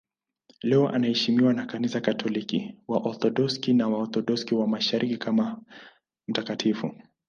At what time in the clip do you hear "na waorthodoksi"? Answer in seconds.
3.73-4.55